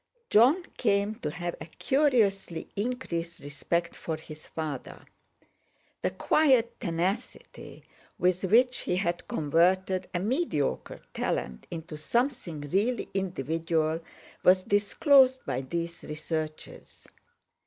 [0.31, 5.05] Jon came to have a curiously increased respect for his father.
[6.01, 7.83] The quiet tenacity
[8.17, 13.99] with which he had converted a mediocre talent into something really individual
[14.41, 17.05] was disclosed by these researches.